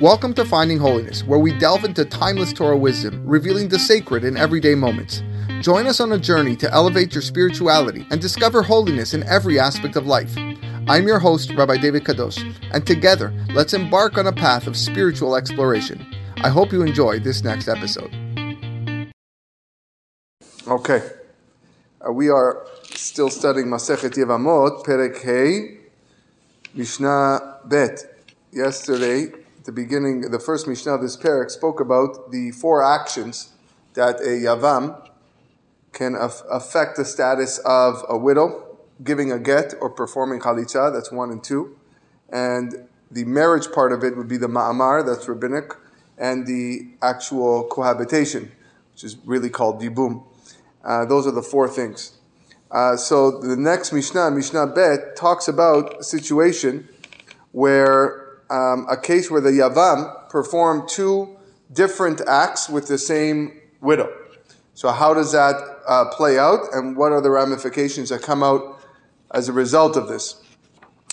Welcome 0.00 0.32
to 0.34 0.44
Finding 0.44 0.78
Holiness, 0.78 1.24
where 1.24 1.40
we 1.40 1.58
delve 1.58 1.84
into 1.84 2.04
timeless 2.04 2.52
Torah 2.52 2.76
wisdom, 2.76 3.20
revealing 3.26 3.68
the 3.68 3.80
sacred 3.80 4.22
in 4.22 4.36
everyday 4.36 4.76
moments. 4.76 5.24
Join 5.60 5.88
us 5.88 5.98
on 5.98 6.12
a 6.12 6.18
journey 6.18 6.54
to 6.54 6.72
elevate 6.72 7.12
your 7.12 7.20
spirituality 7.20 8.06
and 8.12 8.20
discover 8.20 8.62
holiness 8.62 9.12
in 9.12 9.24
every 9.24 9.58
aspect 9.58 9.96
of 9.96 10.06
life. 10.06 10.32
I'm 10.86 11.08
your 11.08 11.18
host, 11.18 11.52
Rabbi 11.52 11.78
David 11.78 12.04
Kadosh, 12.04 12.38
and 12.70 12.86
together, 12.86 13.34
let's 13.50 13.74
embark 13.74 14.16
on 14.18 14.28
a 14.28 14.32
path 14.32 14.68
of 14.68 14.76
spiritual 14.76 15.34
exploration. 15.34 16.06
I 16.44 16.48
hope 16.48 16.70
you 16.70 16.82
enjoy 16.82 17.18
this 17.18 17.42
next 17.42 17.66
episode. 17.66 18.14
Okay, 20.68 21.10
uh, 22.06 22.12
we 22.12 22.28
are 22.28 22.64
still 22.84 23.30
studying 23.30 23.66
Masechet 23.66 24.14
Yevamot, 24.14 24.84
Perek 24.84 25.80
Mishnah 26.72 27.58
Bet. 27.64 28.04
Yesterday, 28.52 29.32
the 29.68 29.72
beginning, 29.72 30.22
the 30.22 30.38
first 30.38 30.66
Mishnah 30.66 30.94
of 30.94 31.02
this 31.02 31.14
parak 31.14 31.50
spoke 31.50 31.78
about 31.78 32.30
the 32.30 32.52
four 32.52 32.82
actions 32.82 33.52
that 33.92 34.18
a 34.20 34.32
Yavam 34.46 34.98
can 35.92 36.14
af- 36.14 36.40
affect 36.50 36.96
the 36.96 37.04
status 37.04 37.58
of 37.66 38.02
a 38.08 38.16
widow 38.16 38.78
giving 39.04 39.30
a 39.30 39.38
get 39.38 39.74
or 39.82 39.90
performing 39.90 40.40
chalitza, 40.40 40.90
that's 40.90 41.12
one 41.12 41.30
and 41.30 41.44
two. 41.44 41.76
And 42.30 42.88
the 43.10 43.26
marriage 43.26 43.70
part 43.70 43.92
of 43.92 44.02
it 44.04 44.16
would 44.16 44.26
be 44.26 44.38
the 44.38 44.46
ma'amar, 44.46 45.04
that's 45.04 45.28
rabbinic, 45.28 45.74
and 46.16 46.46
the 46.46 46.88
actual 47.02 47.64
cohabitation, 47.64 48.50
which 48.94 49.04
is 49.04 49.18
really 49.26 49.50
called 49.50 49.82
dibum. 49.82 50.24
Uh, 50.82 51.04
those 51.04 51.26
are 51.26 51.32
the 51.32 51.42
four 51.42 51.68
things. 51.68 52.16
Uh, 52.70 52.96
so 52.96 53.38
the 53.38 53.54
next 53.54 53.92
Mishnah, 53.92 54.30
Mishnah 54.30 54.68
Bet, 54.68 55.14
talks 55.14 55.46
about 55.46 56.00
a 56.00 56.04
situation 56.04 56.88
where 57.52 58.27
um, 58.50 58.86
a 58.88 58.96
case 58.96 59.30
where 59.30 59.40
the 59.40 59.50
Yavam 59.50 60.28
performed 60.28 60.88
two 60.88 61.36
different 61.72 62.20
acts 62.26 62.68
with 62.68 62.88
the 62.88 62.98
same 62.98 63.60
widow. 63.80 64.10
So 64.74 64.90
how 64.90 65.12
does 65.12 65.32
that 65.32 65.56
uh, 65.86 66.06
play 66.06 66.38
out, 66.38 66.60
and 66.72 66.96
what 66.96 67.12
are 67.12 67.20
the 67.20 67.30
ramifications 67.30 68.10
that 68.10 68.22
come 68.22 68.42
out 68.42 68.78
as 69.32 69.48
a 69.48 69.52
result 69.52 69.96
of 69.96 70.08
this. 70.08 70.42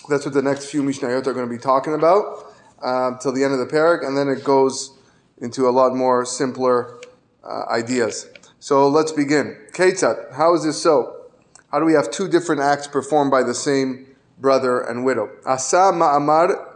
That's 0.08 0.24
what 0.24 0.34
the 0.34 0.42
next 0.42 0.70
few 0.70 0.82
Mishnayot 0.82 1.26
are 1.26 1.32
going 1.32 1.48
to 1.48 1.52
be 1.52 1.60
talking 1.60 1.94
about 1.94 2.54
uh, 2.82 3.18
till 3.18 3.32
the 3.32 3.44
end 3.44 3.52
of 3.52 3.58
the 3.58 3.66
parak, 3.66 4.06
and 4.06 4.16
then 4.16 4.28
it 4.28 4.44
goes 4.44 4.96
into 5.38 5.68
a 5.68 5.70
lot 5.70 5.94
more 5.94 6.24
simpler 6.24 7.00
uh, 7.44 7.64
ideas. 7.68 8.28
So 8.58 8.88
let's 8.88 9.12
begin. 9.12 9.56
Ketzat, 9.72 10.34
how 10.34 10.54
is 10.54 10.64
this 10.64 10.80
so? 10.82 11.26
How 11.70 11.78
do 11.78 11.84
we 11.84 11.92
have 11.92 12.10
two 12.10 12.28
different 12.28 12.62
acts 12.62 12.86
performed 12.86 13.30
by 13.30 13.42
the 13.42 13.54
same 13.54 14.06
brother 14.38 14.80
and 14.80 15.04
widow? 15.04 15.30
Asa 15.44 15.92
ma'amar 15.92 16.75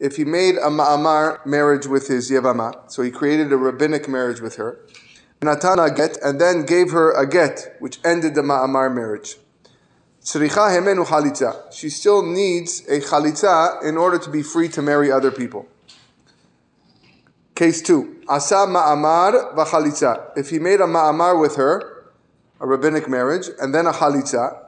If 0.00 0.16
he 0.16 0.24
made 0.24 0.56
a 0.56 0.70
ma'amar 0.70 1.44
marriage 1.44 1.86
with 1.86 2.08
his 2.08 2.30
yevama, 2.30 2.90
so 2.90 3.02
he 3.02 3.10
created 3.10 3.52
a 3.52 3.56
rabbinic 3.56 4.08
marriage 4.08 4.40
with 4.40 4.56
her, 4.56 4.80
Natana 5.40 5.94
get, 5.94 6.16
and 6.22 6.40
then 6.40 6.64
gave 6.64 6.90
her 6.90 7.12
a 7.12 7.26
get, 7.26 7.76
which 7.78 7.98
ended 8.04 8.34
the 8.34 8.42
ma'amar 8.42 8.94
marriage. 8.94 9.36
She 10.24 11.88
still 11.90 12.22
needs 12.22 12.80
a 12.88 13.00
chalitza 13.00 13.82
in 13.82 13.96
order 13.96 14.18
to 14.18 14.30
be 14.30 14.42
free 14.42 14.68
to 14.68 14.82
marry 14.82 15.10
other 15.10 15.30
people. 15.30 15.66
Case 17.54 17.82
2. 17.82 18.22
Asa 18.28 18.66
ma'amar 18.66 19.54
v'chalitza. 19.54 20.30
If 20.36 20.50
he 20.50 20.58
made 20.58 20.80
a 20.80 20.86
ma'amar 20.86 21.40
with 21.40 21.56
her, 21.56 22.12
a 22.60 22.66
rabbinic 22.66 23.08
marriage, 23.08 23.48
and 23.60 23.74
then 23.74 23.86
a 23.86 23.92
chalitza, 23.92 24.58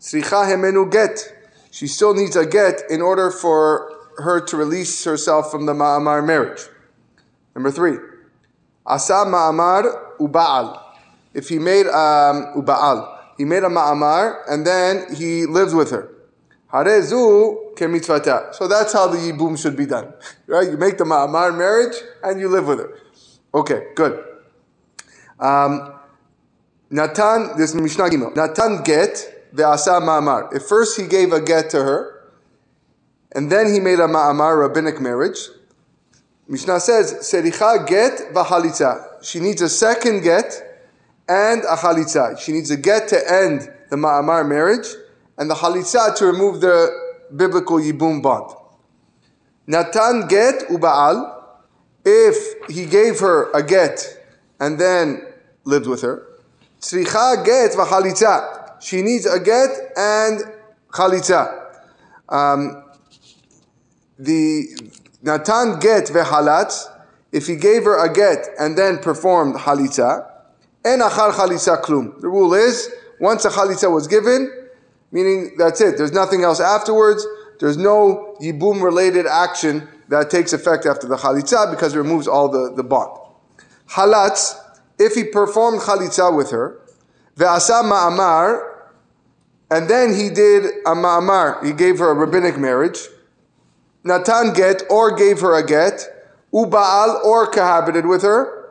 tzricha 0.00 0.46
hemenu 0.46 0.90
get. 0.90 1.41
She 1.72 1.86
still 1.86 2.14
needs 2.14 2.36
a 2.36 2.44
get 2.44 2.82
in 2.90 3.00
order 3.00 3.30
for 3.30 3.90
her 4.18 4.42
to 4.42 4.56
release 4.58 5.04
herself 5.04 5.50
from 5.50 5.64
the 5.64 5.72
ma'amar 5.72 6.24
marriage. 6.24 6.60
Number 7.54 7.70
3. 7.70 7.96
Asa 8.84 9.24
ma'amar 9.26 10.18
uba'al. 10.18 10.78
If 11.32 11.48
he 11.48 11.58
made 11.58 11.86
um, 11.86 12.52
uba'al, 12.54 13.20
he 13.38 13.46
made 13.46 13.62
a 13.62 13.70
ma'amar 13.70 14.42
and 14.50 14.66
then 14.66 15.14
he 15.14 15.46
lives 15.46 15.74
with 15.74 15.90
her. 15.92 16.12
Harezu 16.70 17.74
kemitzvata. 17.74 18.54
So 18.54 18.68
that's 18.68 18.92
how 18.92 19.06
the 19.06 19.16
yibum 19.16 19.60
should 19.60 19.74
be 19.74 19.86
done, 19.86 20.12
right? 20.46 20.70
You 20.70 20.76
make 20.76 20.98
the 20.98 21.04
ma'amar 21.04 21.56
marriage 21.56 21.96
and 22.22 22.38
you 22.38 22.48
live 22.48 22.66
with 22.66 22.80
her. 22.80 22.98
Okay, 23.54 23.86
good. 23.94 24.22
Um, 25.40 25.94
Natan, 26.90 27.56
this 27.56 27.74
Mishnah 27.74 28.10
Gimel. 28.10 28.36
Natan 28.36 28.82
get 28.82 29.31
ve'asa 29.54 30.00
ma'amar. 30.00 30.54
At 30.54 30.62
first 30.62 31.00
he 31.00 31.06
gave 31.06 31.32
a 31.32 31.40
get 31.40 31.70
to 31.70 31.82
her, 31.82 32.30
and 33.34 33.50
then 33.50 33.72
he 33.72 33.80
made 33.80 33.98
a 33.98 34.08
ma'amar 34.08 34.58
rabbinic 34.60 35.00
marriage, 35.00 35.38
Mishnah 36.48 36.80
says, 36.80 37.14
Sericha 37.20 37.86
get 37.86 38.34
v'halitza. 38.34 39.24
She 39.24 39.40
needs 39.40 39.62
a 39.62 39.68
second 39.68 40.22
get 40.22 40.72
and 41.28 41.62
a 41.64 41.76
halitza. 41.76 42.38
She 42.38 42.52
needs 42.52 42.70
a 42.70 42.76
get 42.76 43.08
to 43.08 43.32
end 43.32 43.70
the 43.90 43.96
ma'amar 43.96 44.46
marriage 44.46 44.86
and 45.38 45.48
the 45.48 45.54
halitza 45.54 46.14
to 46.16 46.26
remove 46.26 46.60
the 46.60 46.90
biblical 47.34 47.78
yibum 47.78 48.22
bond. 48.22 48.54
Natan 49.66 50.26
get 50.28 50.68
uba'al. 50.68 51.38
If 52.04 52.68
he 52.68 52.84
gave 52.84 53.20
her 53.20 53.50
a 53.52 53.62
get 53.62 54.04
and 54.58 54.78
then 54.78 55.22
lived 55.64 55.86
with 55.86 56.02
her, 56.02 56.26
tzricha 56.80 57.44
get 57.44 57.70
v'halitza. 57.72 58.61
She 58.82 59.00
needs 59.00 59.26
a 59.26 59.38
get 59.38 59.70
and 59.96 60.40
chalitza. 60.90 61.70
Um, 62.28 62.84
the 64.18 64.66
Natan 65.22 65.78
get 65.78 66.06
vehalatz, 66.06 66.86
if 67.30 67.46
he 67.46 67.54
gave 67.54 67.84
her 67.84 68.04
a 68.04 68.12
get 68.12 68.48
and 68.58 68.76
then 68.76 68.98
performed 68.98 69.54
halitza, 69.54 70.28
en 70.84 70.98
achar 70.98 71.30
chalitza 71.30 71.80
klum. 71.80 72.20
The 72.20 72.28
rule 72.28 72.54
is, 72.54 72.90
once 73.20 73.44
a 73.44 73.50
chalitza 73.50 73.92
was 73.92 74.08
given, 74.08 74.50
meaning 75.12 75.54
that's 75.56 75.80
it, 75.80 75.96
there's 75.96 76.12
nothing 76.12 76.42
else 76.42 76.58
afterwards, 76.58 77.24
there's 77.60 77.76
no 77.76 78.36
yibum 78.42 78.82
related 78.82 79.26
action 79.26 79.86
that 80.08 80.28
takes 80.28 80.52
effect 80.52 80.86
after 80.86 81.06
the 81.06 81.16
chalitza 81.16 81.70
because 81.70 81.94
it 81.94 81.98
removes 81.98 82.26
all 82.26 82.48
the, 82.48 82.74
the 82.74 82.82
bond. 82.82 83.16
Halatz, 83.90 84.54
if 84.98 85.14
he 85.14 85.22
performed 85.22 85.80
chalitza 85.82 86.36
with 86.36 86.50
her, 86.50 86.80
ve'asa 87.36 87.84
ma'amar, 87.84 88.70
and 89.72 89.88
then 89.88 90.14
he 90.14 90.28
did 90.28 90.66
a 90.84 90.94
ma'amar, 90.94 91.64
he 91.64 91.72
gave 91.72 91.98
her 91.98 92.10
a 92.10 92.14
rabbinic 92.14 92.58
marriage, 92.58 92.98
Natan 94.04 94.52
get 94.52 94.82
or 94.90 95.16
gave 95.16 95.40
her 95.40 95.56
a 95.56 95.64
get, 95.64 95.94
ubaal 96.52 97.24
or 97.24 97.46
cohabited 97.46 98.06
with 98.06 98.22
her. 98.22 98.70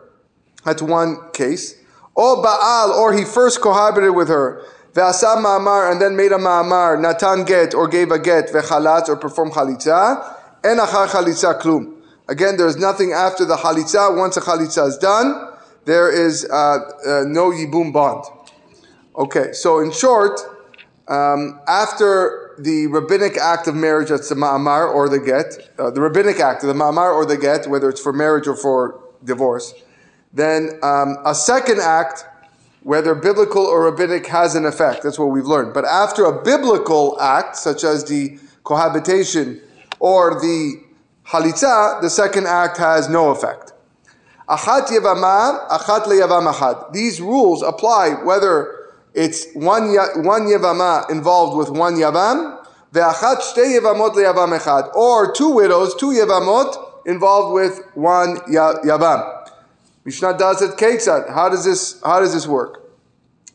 That's 0.63 0.81
one 0.81 1.17
case. 1.31 1.75
Or 2.13 2.43
baal 2.43 2.91
or 2.91 3.13
he 3.13 3.23
first 3.23 3.61
cohabited 3.61 4.13
with 4.13 4.27
her. 4.27 4.63
Ve'asa 4.93 5.37
ma'amar 5.37 5.91
and 5.91 6.01
then 6.01 6.15
made 6.15 6.31
a 6.31 6.37
ma'amar. 6.37 7.01
Natan 7.01 7.45
get 7.45 7.73
or 7.73 7.87
gave 7.87 8.11
a 8.11 8.19
get 8.19 8.49
ve'chalatz 8.49 9.07
or 9.09 9.15
performed 9.15 9.53
chalitza. 9.53 10.37
En 10.63 10.77
achar 10.77 11.07
chalitza 11.07 11.59
klum. 11.59 11.95
Again, 12.27 12.57
there 12.57 12.67
is 12.67 12.77
nothing 12.77 13.13
after 13.13 13.45
the 13.45 13.55
chalitza. 13.55 14.15
Once 14.15 14.37
a 14.37 14.41
chalitza 14.41 14.87
is 14.87 14.97
done, 14.97 15.49
there 15.85 16.11
is 16.11 16.45
uh, 16.45 16.53
uh, 16.53 17.23
no 17.25 17.51
yibum 17.51 17.91
bond. 17.91 18.25
Okay, 19.15 19.53
so 19.53 19.79
in 19.79 19.91
short, 19.91 20.39
um, 21.07 21.59
after 21.67 22.55
the 22.59 22.87
rabbinic 22.87 23.37
act 23.37 23.67
of 23.67 23.75
marriage, 23.75 24.09
that's 24.09 24.29
the 24.29 24.35
ma'amar 24.35 24.93
or 24.93 25.09
the 25.09 25.19
get, 25.19 25.71
uh, 25.79 25.89
the 25.89 26.01
rabbinic 26.01 26.39
act, 26.39 26.61
the 26.61 26.73
ma'amar 26.73 27.13
or 27.13 27.25
the 27.25 27.37
get, 27.37 27.67
whether 27.67 27.89
it's 27.89 28.01
for 28.01 28.13
marriage 28.13 28.47
or 28.47 28.55
for 28.55 29.01
divorce, 29.23 29.73
then 30.33 30.79
um, 30.83 31.17
a 31.25 31.35
second 31.35 31.79
act, 31.79 32.25
whether 32.83 33.13
biblical 33.13 33.63
or 33.63 33.85
rabbinic, 33.85 34.27
has 34.27 34.55
an 34.55 34.65
effect. 34.65 35.03
That's 35.03 35.19
what 35.19 35.27
we've 35.27 35.45
learned. 35.45 35.73
But 35.73 35.85
after 35.85 36.25
a 36.25 36.43
biblical 36.43 37.19
act, 37.19 37.55
such 37.55 37.83
as 37.83 38.05
the 38.05 38.39
cohabitation 38.63 39.61
or 39.99 40.39
the 40.39 40.81
halitza, 41.27 42.01
the 42.01 42.09
second 42.09 42.47
act 42.47 42.77
has 42.77 43.09
no 43.09 43.29
effect. 43.29 43.73
Achat 44.47 44.87
yevama, 44.87 45.67
achat 45.69 46.03
leyavam 46.03 46.51
achad. 46.51 46.91
These 46.93 47.21
rules 47.21 47.61
apply 47.61 48.23
whether 48.23 48.80
it's 49.13 49.51
one, 49.53 49.93
one 50.23 50.43
yevama 50.43 51.09
involved 51.09 51.57
with 51.57 51.69
one 51.69 51.95
yavam, 51.95 52.65
ve'achat 52.93 53.41
shtei 53.41 53.79
yevamot 53.79 54.13
leyavam 54.13 54.57
echad, 54.57 54.93
or 54.95 55.33
two 55.33 55.49
widows, 55.49 55.95
two 55.95 56.11
yevamot 56.11 57.05
involved 57.05 57.53
with 57.53 57.81
one 57.93 58.37
yavam. 58.49 59.47
Mishnah 60.05 60.37
does 60.37 60.61
it 60.61 60.77
ketzad. 60.77 61.33
How 61.33 61.49
does 61.49 61.65
this, 61.65 62.01
how 62.03 62.19
does 62.21 62.33
this 62.33 62.47
work? 62.47 62.89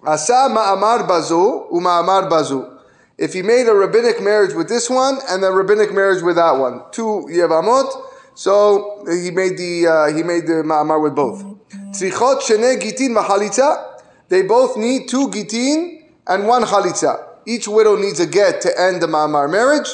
Asa 0.04 0.48
ma'amar 0.50 1.08
bazu 1.08 1.70
u'ma'amar 1.72 2.30
bazu. 2.30 2.78
If 3.18 3.32
he 3.32 3.42
made 3.42 3.66
a 3.66 3.74
rabbinic 3.74 4.22
marriage 4.22 4.54
with 4.54 4.68
this 4.68 4.90
one 4.90 5.18
and 5.28 5.42
a 5.42 5.50
rabbinic 5.50 5.92
marriage 5.92 6.22
with 6.22 6.36
that 6.36 6.52
one, 6.52 6.82
two 6.92 7.26
yevamot, 7.30 7.90
so 8.34 9.02
he 9.08 9.30
made 9.30 9.56
the 9.56 9.86
uh, 9.86 10.14
he 10.14 10.22
made 10.22 10.46
the 10.46 10.62
ma'amar 10.62 11.02
with 11.02 11.14
both. 11.14 11.42
Tzrichot 11.70 12.42
shene 12.42 12.78
gitin 12.78 13.16
v'chalitza. 13.16 13.94
They 14.28 14.42
both 14.42 14.76
need 14.76 15.08
two 15.08 15.28
gitin 15.28 16.02
and 16.26 16.46
one 16.46 16.64
chalitza. 16.64 17.24
Each 17.46 17.68
widow 17.68 17.96
needs 17.96 18.18
a 18.18 18.26
get 18.26 18.60
to 18.62 18.80
end 18.80 19.00
the 19.00 19.06
ma'amar 19.06 19.50
marriage, 19.50 19.88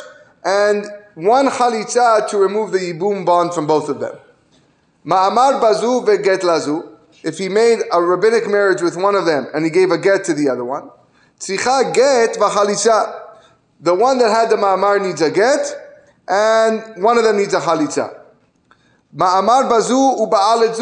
and 0.45 0.87
one 1.15 1.49
chalitza 1.49 2.27
to 2.29 2.39
remove 2.39 2.73
the 2.73 2.79
yibum 2.79 3.27
bond 3.27 3.53
from 3.53 3.67
both 3.67 3.91
of 3.91 4.01
them. 4.01 4.17
Ma'amar 5.05 5.61
bazu 5.61 6.07
veget 6.07 6.43
lazu. 6.43 6.89
If 7.23 7.39
he 7.39 7.49
made 7.49 7.81
a 7.93 8.03
rabbinic 8.03 8.49
marriage 8.49 8.81
with 8.81 8.97
one 8.97 9.15
of 9.15 9.27
them 9.27 9.47
and 9.55 9.65
he 9.65 9.71
gave 9.71 9.91
a 9.91 9.99
get 9.99 10.25
to 10.25 10.35
the 10.35 10.49
other 10.49 10.65
one, 10.65 10.91
tzricha 11.39 11.93
get 11.95 12.37
v'chalitza. 12.37 13.21
The 13.81 13.95
one 13.95 14.19
that 14.19 14.31
had 14.31 14.49
the 14.49 14.57
ma'amar 14.57 15.05
needs 15.05 15.21
a 15.21 15.31
get, 15.31 15.61
and 16.27 17.03
one 17.03 17.19
of 17.19 17.25
them 17.25 17.37
needs 17.37 17.53
a 17.53 17.61
chalitza. 17.61 18.19
Ma'amar 19.15 19.69
bazu 19.69 20.27
uba'al 20.27 20.75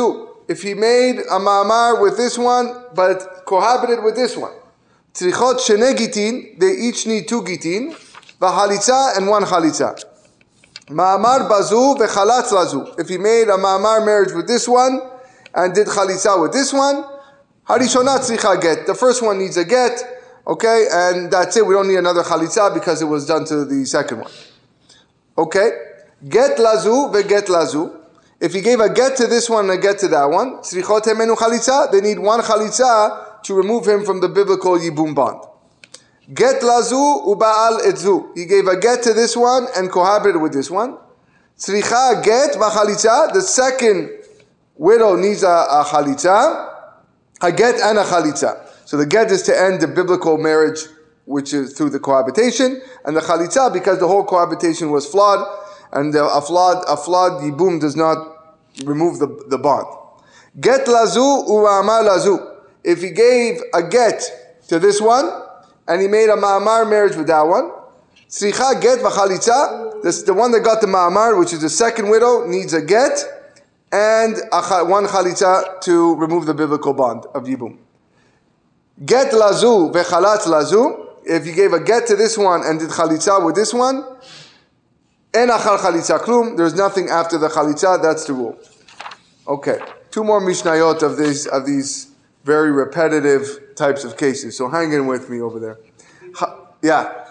If 0.50 0.62
he 0.62 0.74
made 0.74 1.20
a 1.20 1.38
ma'amar 1.38 2.02
with 2.02 2.16
this 2.16 2.36
one, 2.36 2.74
but 2.92 3.44
cohabited 3.46 4.02
with 4.02 4.16
this 4.16 4.36
one. 4.36 4.50
Tzrichot 5.14 5.60
shene 5.60 5.94
gitin, 5.94 6.58
they 6.58 6.72
each 6.72 7.06
need 7.06 7.28
two 7.28 7.42
gitin, 7.42 7.94
v'chalitza 8.40 9.16
and 9.16 9.28
one 9.28 9.44
chalitza. 9.44 9.94
Ma'amar 10.88 11.48
bazu 11.48 11.96
v'chalatz 11.96 12.50
lazu. 12.50 12.98
If 12.98 13.08
he 13.08 13.16
made 13.16 13.44
a 13.44 13.56
ma'amar 13.56 14.04
marriage 14.04 14.32
with 14.32 14.48
this 14.48 14.66
one 14.66 15.00
and 15.54 15.72
did 15.72 15.86
chalitza 15.86 16.42
with 16.42 16.52
this 16.52 16.72
one, 16.72 17.04
harishonat 17.68 18.28
tzricha 18.28 18.60
get. 18.60 18.86
The 18.88 18.94
first 18.96 19.22
one 19.22 19.38
needs 19.38 19.56
a 19.56 19.64
get, 19.64 20.02
okay, 20.48 20.88
and 20.90 21.30
that's 21.30 21.56
it. 21.58 21.64
We 21.64 21.74
don't 21.74 21.86
need 21.86 21.98
another 21.98 22.24
chalitza 22.24 22.74
because 22.74 23.00
it 23.00 23.06
was 23.06 23.24
done 23.24 23.44
to 23.44 23.64
the 23.64 23.84
second 23.84 24.22
one. 24.22 24.32
Okay, 25.38 25.70
get 26.28 26.58
lazu 26.58 27.12
ve'get 27.12 27.48
lazu. 27.48 27.98
If 28.40 28.54
he 28.54 28.62
gave 28.62 28.80
a 28.80 28.88
get 28.88 29.16
to 29.18 29.26
this 29.26 29.50
one 29.50 29.68
and 29.68 29.78
a 29.78 29.82
get 29.82 29.98
to 29.98 30.08
that 30.08 30.24
one, 30.24 30.58
tzrichot 30.58 31.02
chalitza. 31.02 31.92
They 31.92 32.00
need 32.00 32.18
one 32.18 32.40
chalitza 32.40 33.42
to 33.42 33.54
remove 33.54 33.86
him 33.86 34.04
from 34.04 34.20
the 34.20 34.28
biblical 34.28 34.78
yibum 34.78 35.14
bond. 35.14 35.44
Get 36.32 36.62
lazu 36.62 36.96
uba'al 36.96 37.80
etzu. 37.80 38.34
He 38.36 38.46
gave 38.46 38.66
a 38.66 38.78
get 38.78 39.02
to 39.02 39.12
this 39.12 39.36
one 39.36 39.66
and 39.76 39.90
cohabited 39.90 40.40
with 40.40 40.54
this 40.54 40.70
one. 40.70 40.96
Tzricha 41.58 42.24
get 42.24 42.52
v'chalitza. 42.54 43.32
The 43.34 43.42
second 43.42 44.10
widow 44.76 45.16
needs 45.16 45.42
a, 45.42 45.48
a 45.48 45.84
chalitza, 45.86 46.72
a 47.42 47.52
get 47.52 47.78
and 47.80 47.98
a 47.98 48.04
chalitza. 48.04 48.66
So 48.86 48.96
the 48.96 49.06
get 49.06 49.30
is 49.30 49.42
to 49.42 49.60
end 49.60 49.82
the 49.82 49.86
biblical 49.86 50.38
marriage, 50.38 50.80
which 51.26 51.52
is 51.52 51.74
through 51.74 51.90
the 51.90 52.00
cohabitation, 52.00 52.80
and 53.04 53.14
the 53.14 53.20
chalitza 53.20 53.70
because 53.70 53.98
the 53.98 54.08
whole 54.08 54.24
cohabitation 54.24 54.90
was 54.90 55.06
flawed, 55.06 55.46
and 55.92 56.14
a 56.14 56.40
flawed 56.40 56.84
a 56.88 56.96
flawed 56.96 57.42
yibum 57.42 57.80
does 57.80 57.96
not 57.96 58.58
remove 58.84 59.18
the, 59.18 59.26
the 59.48 59.58
bond. 59.58 59.86
Get 60.60 60.88
lazu 60.88 61.20
u'amar 61.20 62.04
lazu. 62.04 62.38
If 62.82 63.02
he 63.02 63.10
gave 63.10 63.60
a 63.74 63.82
get 63.82 64.22
to 64.68 64.78
this 64.78 65.00
one, 65.00 65.30
and 65.90 66.00
he 66.00 66.06
made 66.06 66.28
a 66.28 66.36
ma'amar 66.36 66.88
marriage 66.88 67.16
with 67.16 67.26
that 67.26 67.42
one. 67.42 67.72
Tzricha 68.28 68.80
get 68.80 69.00
v'chalitza. 69.00 70.02
This 70.02 70.22
the 70.22 70.32
one 70.32 70.52
that 70.52 70.60
got 70.60 70.80
the 70.80 70.86
ma'amar, 70.86 71.38
which 71.38 71.52
is 71.52 71.60
the 71.60 71.68
second 71.68 72.08
widow, 72.08 72.46
needs 72.46 72.72
a 72.72 72.80
get 72.80 73.18
and 73.90 74.36
a, 74.52 74.84
one 74.84 75.06
chalitza 75.06 75.80
to 75.80 76.14
remove 76.14 76.46
the 76.46 76.54
biblical 76.54 76.94
bond 76.94 77.26
of 77.34 77.44
yibum. 77.44 77.78
Get 79.04 79.32
lazu 79.32 79.90
v'chalatz 79.92 80.46
lazu. 80.46 81.08
If 81.24 81.44
you 81.44 81.52
gave 81.52 81.72
a 81.72 81.80
get 81.80 82.06
to 82.06 82.16
this 82.16 82.38
one 82.38 82.62
and 82.64 82.78
did 82.78 82.90
chalitza 82.90 83.44
with 83.44 83.56
this 83.56 83.74
one, 83.74 84.04
en 85.34 85.48
achal 85.48 85.78
chalitza 85.78 86.18
klum. 86.18 86.56
There's 86.56 86.74
nothing 86.74 87.08
after 87.08 87.38
the 87.38 87.48
chalitza. 87.48 88.00
That's 88.02 88.24
the 88.26 88.32
rule. 88.32 88.58
Okay, 89.46 89.78
two 90.10 90.24
more 90.24 90.40
mishnayot 90.40 91.02
of 91.02 91.16
these 91.16 91.46
of 91.46 91.66
these 91.66 92.10
very 92.44 92.70
repetitive 92.70 93.74
types 93.74 94.04
of 94.04 94.16
cases. 94.16 94.56
So 94.56 94.68
hang 94.68 94.92
in 94.92 95.06
with 95.06 95.28
me 95.28 95.40
over 95.40 95.58
there. 95.58 95.78
Ha, 96.36 96.68
yeah. 96.82 97.24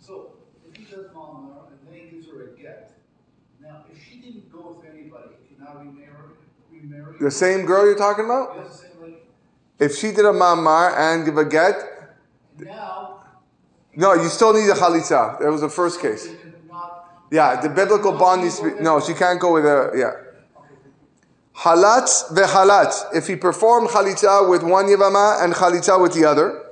So, 0.00 0.32
if 0.68 0.76
he 0.76 0.84
does 0.84 1.06
Malmar 1.10 1.66
and 1.68 1.78
then 1.86 1.94
he 1.94 2.16
gives 2.16 2.28
her 2.28 2.44
a 2.44 2.56
get, 2.56 2.92
now 3.60 3.84
if 3.90 3.98
she 4.02 4.20
didn't 4.20 4.50
go 4.50 4.78
with 4.78 4.90
anybody, 4.90 5.34
can 5.48 5.64
now 5.64 5.74
remarry? 5.78 6.36
remarry 6.70 7.16
The 7.20 7.30
same 7.30 7.66
girl 7.66 7.84
you're 7.84 7.98
talking 7.98 8.24
about? 8.24 8.54
Yes, 8.56 8.80
the 8.80 8.86
same 8.86 9.02
lady. 9.02 9.16
If 9.78 9.96
she 9.96 10.08
did 10.12 10.24
a 10.24 10.32
mamar 10.32 10.96
and 10.96 11.24
give 11.24 11.36
a 11.36 11.44
get, 11.44 11.74
Now, 12.58 13.24
no, 13.94 14.14
you 14.14 14.28
still 14.28 14.52
need 14.54 14.68
a 14.70 14.74
chalitza. 14.74 15.38
That 15.40 15.50
was 15.50 15.60
the 15.60 15.68
first 15.68 16.00
case. 16.00 16.28
Yeah, 17.32 17.62
the 17.62 17.70
biblical 17.70 18.12
bond 18.12 18.42
needs 18.42 18.60
to 18.60 18.70
be. 18.70 18.82
No, 18.82 19.00
she 19.00 19.14
can't 19.14 19.40
go 19.40 19.54
with 19.54 19.64
a. 19.64 19.90
Yeah. 19.96 20.12
Halatz 21.56 22.28
vehalatz. 22.28 23.14
If 23.14 23.26
he 23.26 23.36
performed 23.36 23.88
chalitza 23.88 24.50
with 24.50 24.62
one 24.62 24.84
yivama 24.84 25.42
and 25.42 25.54
chalitza 25.54 25.98
with 25.98 26.12
the 26.12 26.26
other, 26.26 26.62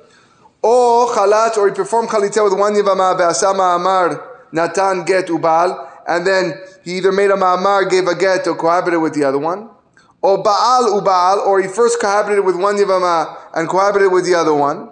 or 0.61 1.09
chalatz, 1.15 1.57
or 1.57 1.67
he 1.69 1.75
performed 1.75 2.11
chalitza 2.11 2.45
with 2.45 2.53
one 2.59 2.75
yivama 2.75 3.19
ve'asa 3.19 3.55
ma'amar 3.55 4.23
natan 4.53 5.05
get 5.07 5.29
ubal, 5.29 5.89
and 6.07 6.27
then 6.27 6.53
he 6.85 6.99
either 6.99 7.11
made 7.11 7.31
a 7.31 7.37
ma'amar, 7.37 7.89
gave 7.89 8.07
a 8.07 8.15
get, 8.15 8.47
or 8.47 8.55
cohabited 8.55 9.01
with 9.01 9.15
the 9.15 9.25
other 9.25 9.39
one, 9.39 9.71
or 10.21 10.43
baal 10.43 11.01
ubal, 11.01 11.39
or 11.47 11.63
he 11.63 11.69
first 11.69 11.99
cohabited 11.99 12.45
with 12.45 12.57
one 12.57 12.77
yivama 12.77 13.35
and 13.55 13.67
cohabited 13.67 14.13
with 14.13 14.27
the 14.27 14.35
other 14.35 14.53
one, 14.55 14.91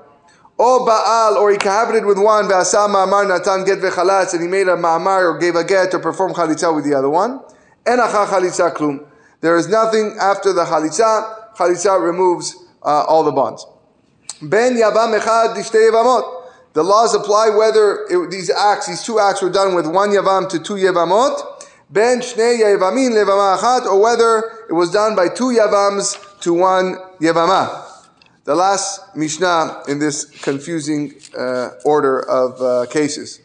or 0.59 0.85
baal, 0.85 1.37
or 1.37 1.53
he 1.53 1.57
cohabited 1.57 2.05
with 2.05 2.19
one 2.19 2.47
ve'asa 2.47 2.89
ma'amar 2.89 3.29
natan 3.29 3.65
get 3.65 3.79
vechalatz, 3.79 4.33
and 4.33 4.43
he 4.43 4.49
made 4.49 4.67
a 4.67 4.77
ma'amar 4.77 5.35
or 5.35 5.39
gave 5.39 5.55
a 5.55 5.65
get 5.65 5.95
or 5.95 6.01
performed 6.01 6.35
chalitza 6.35 6.75
with 6.75 6.85
the 6.85 6.95
other 6.95 7.09
one, 7.09 7.41
en 7.87 7.99
acha 7.99 8.27
chalitza 8.27 8.75
klum. 8.75 9.07
There 9.41 9.57
is 9.57 9.69
nothing 9.69 10.17
after 10.21 10.53
the 10.53 10.65
chalitza. 10.65 11.55
Chalitza 11.55 12.03
removes 12.03 12.57
uh, 12.83 13.05
all 13.05 13.23
the 13.23 13.31
bonds. 13.31 13.65
Ben 14.43 14.75
yavam 14.75 15.19
echad 15.19 15.55
dishtei 15.55 15.91
yavamot. 15.91 16.35
The 16.73 16.83
laws 16.83 17.15
apply 17.15 17.51
whether 17.51 18.07
it, 18.11 18.31
these 18.31 18.51
acts, 18.51 18.89
these 18.89 19.03
two 19.03 19.19
acts, 19.19 19.43
were 19.43 19.51
done 19.51 19.75
with 19.75 19.87
one 19.87 20.11
yavam 20.11 20.49
to 20.51 20.59
two 20.59 20.75
yavamot. 20.75 21.41
Ben 21.91 22.21
shnei 22.21 22.61
yavamin 22.61 23.13
levama 23.13 23.59
achat, 23.59 23.87
or 23.87 24.01
whether 24.01 24.43
it 24.69 24.73
was 24.73 24.91
done 24.91 25.15
by 25.15 25.29
two 25.29 25.57
yavams 25.57 26.41
to 26.41 26.53
one 26.53 26.97
yavama. 27.21 27.88
The 28.49 28.55
last 28.55 29.15
Mishnah 29.15 29.83
in 29.89 29.99
this 29.99 30.25
confusing 30.25 31.13
uh, 31.37 31.73
order 31.85 32.21
of 32.21 32.59
uh, 32.63 32.91
cases. 32.91 33.43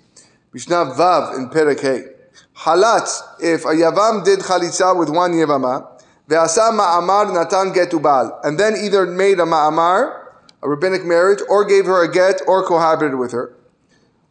Mishnah 0.54 0.96
Vav 0.96 1.36
in 1.36 1.50
Perek. 1.50 2.10
Halatz, 2.56 3.20
if 3.42 3.66
a 3.66 3.76
Yavam 3.76 4.24
did 4.24 4.40
chalitza 4.40 4.98
with 4.98 5.10
one 5.10 5.34
Yavama, 5.34 6.00
ve'asa 6.30 6.72
ma'amar 6.72 7.34
natan 7.34 7.74
get 7.74 7.90
ubal, 7.90 8.40
and 8.46 8.58
then 8.58 8.78
either 8.78 9.06
made 9.06 9.42
a 9.42 9.44
ma'amar, 9.44 10.24
a 10.62 10.70
rabbinic 10.70 11.04
marriage, 11.04 11.40
or 11.50 11.66
gave 11.66 11.84
her 11.84 12.02
a 12.06 12.10
get, 12.10 12.42
or 12.48 12.66
cohabited 12.66 13.16
with 13.16 13.34
her. 13.34 13.54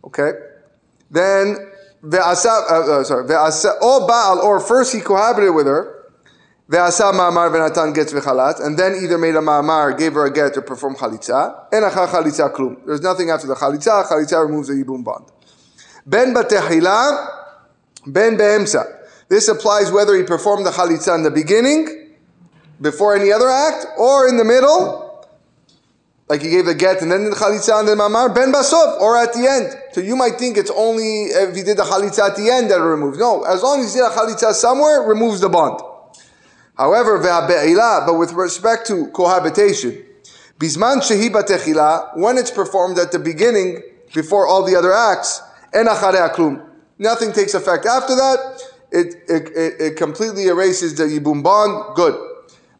Okay? 0.04 0.30
Then, 1.10 1.70
ve'asa, 2.02 2.46
uh, 2.48 3.00
uh, 3.00 3.04
sorry, 3.04 3.28
ve'asa, 3.28 3.78
or 3.82 4.08
Baal, 4.08 4.40
or 4.40 4.58
first 4.58 4.94
he 4.94 5.02
cohabited 5.02 5.54
with 5.54 5.66
her, 5.66 6.01
ve'asa 6.68 7.12
ma'amar 7.12 7.50
ve'natan 7.50 7.94
get 7.94 8.08
ve'chalat, 8.08 8.64
and 8.64 8.78
then 8.78 8.94
either 9.02 9.18
made 9.18 9.34
a 9.34 9.40
ma'amar, 9.40 9.98
gave 9.98 10.14
her 10.14 10.26
a 10.26 10.32
get, 10.32 10.56
or 10.56 10.62
performed 10.62 10.96
chalitza, 10.96 11.66
en 11.72 11.82
acha 11.82 12.06
chalitza 12.08 12.52
klum. 12.54 12.84
There's 12.86 13.02
nothing 13.02 13.30
after 13.30 13.46
the 13.46 13.54
chalitza, 13.54 14.06
chalitza 14.06 14.44
removes 14.46 14.68
the 14.68 14.74
yibum 14.74 15.04
bond. 15.04 15.26
Ben 16.06 16.34
batehila, 16.34 17.40
Ben 18.06 18.36
be'emsa. 18.36 19.00
This 19.28 19.48
applies 19.48 19.90
whether 19.90 20.16
he 20.16 20.24
performed 20.24 20.66
the 20.66 20.70
chalitza 20.70 21.14
in 21.14 21.22
the 21.22 21.30
beginning, 21.30 22.16
before 22.80 23.14
any 23.14 23.30
other 23.30 23.48
act, 23.48 23.86
or 23.96 24.28
in 24.28 24.36
the 24.36 24.44
middle, 24.44 25.00
like 26.28 26.42
he 26.42 26.50
gave 26.50 26.64
the 26.64 26.74
get 26.74 27.00
and 27.00 27.12
then 27.12 27.30
the 27.30 27.36
chalitza 27.36 27.78
and 27.78 27.86
the 27.86 27.94
mamar, 27.94 28.34
ben 28.34 28.52
basof, 28.52 29.00
or 29.00 29.16
at 29.16 29.32
the 29.32 29.46
end. 29.46 29.72
So 29.92 30.00
you 30.00 30.16
might 30.16 30.36
think 30.36 30.56
it's 30.56 30.70
only 30.74 31.26
if 31.26 31.54
he 31.54 31.62
did 31.62 31.76
the 31.76 31.84
chalitza 31.84 32.30
at 32.30 32.36
the 32.36 32.50
end 32.50 32.70
that 32.70 32.80
it 32.80 32.84
removes. 32.84 33.18
No, 33.18 33.44
as 33.44 33.62
long 33.62 33.80
as 33.80 33.94
he 33.94 34.00
did 34.00 34.06
a 34.06 34.10
chalitza 34.10 34.52
somewhere, 34.52 35.04
it 35.04 35.06
removes 35.06 35.40
the 35.40 35.48
bond. 35.48 35.80
However, 36.76 37.18
but 37.18 38.18
with 38.18 38.32
respect 38.32 38.86
to 38.86 39.08
cohabitation, 39.08 40.04
bisman 40.58 40.98
shehi 40.98 42.16
when 42.16 42.38
it's 42.38 42.50
performed 42.50 42.98
at 42.98 43.12
the 43.12 43.18
beginning, 43.18 43.82
before 44.14 44.46
all 44.46 44.64
the 44.64 44.76
other 44.76 44.92
acts, 44.92 45.42
en 45.72 45.86
acharei 45.86 46.32
klum. 46.34 46.64
Nothing 46.98 47.32
takes 47.32 47.54
effect 47.54 47.86
after 47.86 48.14
that. 48.14 48.62
It, 48.90 49.14
it, 49.28 49.48
it, 49.56 49.80
it 49.80 49.96
completely 49.96 50.46
erases 50.46 50.96
the 50.96 51.04
yibum 51.04 51.42
bond. 51.42 51.94
Good. 51.96 52.14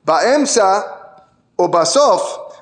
Ba'emsa 0.07 1.01
or 1.57 1.71
basof, 1.71 2.21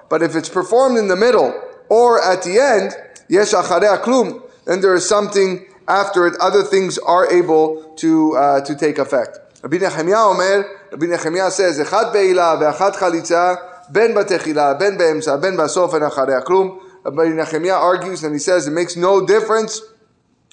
but 0.09 0.23
if 0.23 0.37
it's 0.37 0.49
performed 0.49 0.99
in 0.99 1.09
the 1.09 1.17
middle 1.17 1.61
or 1.89 2.23
at 2.23 2.43
the 2.43 2.59
end, 2.59 2.93
yesh 3.29 3.53
acharei 3.53 4.01
klum, 4.03 4.43
then 4.67 4.81
there 4.81 4.95
is 4.95 5.09
something 5.09 5.67
after 5.89 6.27
it. 6.27 6.35
Other 6.41 6.63
things 6.63 6.99
are 6.99 7.31
able 7.31 7.95
to 7.97 8.37
uh, 8.37 8.61
to 8.63 8.75
take 8.77 8.99
effect. 8.99 9.39
Rabbi 9.63 9.79
Nehemiah 9.79 10.29
Omer, 10.29 10.80
Rabbi 10.93 11.07
Nehemiah 11.07 11.51
says, 11.51 11.79
Echad 11.79 12.13
be'ila 12.13 12.59
ve'achad 12.59 12.95
chalitza, 12.95 13.93
ben 13.93 14.15
batechila, 14.15 14.79
ben 14.79 14.97
be'emsa, 14.97 15.41
ben 15.41 15.57
basof, 15.57 15.95
and 15.95 16.03
acharei 16.03 16.43
klum. 16.45 16.81
Rabbi 17.05 17.29
Nehemiah 17.29 17.75
argues 17.75 18.25
and 18.25 18.35
he 18.35 18.39
says 18.39 18.67
it 18.67 18.73
makes 18.73 18.97
no 18.97 19.25
difference 19.25 19.81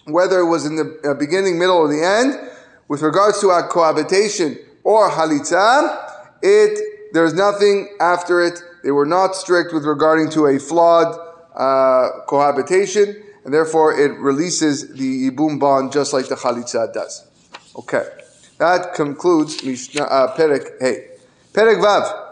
whether 0.05 0.39
it 0.39 0.45
was 0.45 0.65
in 0.65 0.75
the 0.75 0.99
uh, 1.03 1.13
beginning, 1.13 1.59
middle, 1.59 1.77
or 1.77 1.87
the 1.87 2.03
end. 2.03 2.39
With 2.87 3.01
regards 3.01 3.41
to 3.41 3.49
a 3.49 3.63
cohabitation 3.63 4.57
or 4.83 5.09
halitza, 5.09 6.11
it 6.41 7.13
there's 7.13 7.33
nothing 7.33 7.89
after 7.99 8.41
it. 8.41 8.61
They 8.83 8.91
were 8.91 9.05
not 9.05 9.35
strict 9.35 9.73
with 9.73 9.83
regarding 9.83 10.29
to 10.31 10.45
a 10.45 10.59
flawed 10.59 11.17
uh, 11.55 12.23
cohabitation, 12.27 13.21
and 13.43 13.53
therefore 13.53 13.99
it 13.99 14.17
releases 14.19 14.93
the 14.93 15.29
Yibum 15.29 15.59
bond 15.59 15.91
just 15.91 16.13
like 16.13 16.27
the 16.29 16.35
halitza 16.35 16.93
does. 16.93 17.27
Okay, 17.75 18.07
that 18.57 18.93
concludes 18.93 19.63
Mishnah, 19.63 20.03
uh, 20.03 20.35
Perek 20.35 20.79
Hey. 20.79 21.09
Perek 21.53 21.81
Vav. 21.81 22.25